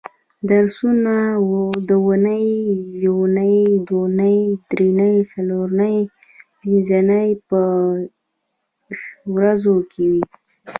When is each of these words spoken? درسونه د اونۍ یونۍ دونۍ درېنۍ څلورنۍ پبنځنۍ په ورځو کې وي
درسونه 0.49 1.15
د 1.87 1.89
اونۍ 2.05 2.47
یونۍ 3.05 3.57
دونۍ 3.89 4.39
درېنۍ 4.69 5.15
څلورنۍ 5.31 5.97
پبنځنۍ 6.59 7.29
په 7.47 7.59
ورځو 9.35 9.75
کې 9.91 10.03
وي 10.11 10.23